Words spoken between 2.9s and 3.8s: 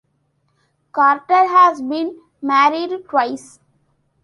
twice.